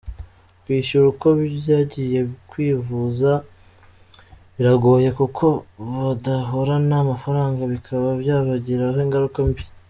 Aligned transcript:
Kwishyura 0.63 1.05
uko 1.13 1.25
bagiye 1.37 2.19
kwivuza 2.49 3.31
biragoye 4.55 5.09
kuko 5.19 5.45
badahorana 6.01 6.95
amafaranga 7.03 7.61
bikaba 7.73 8.07
byabagiraho 8.21 8.99
ingaruka 9.05 9.39
mbi. 9.49 9.63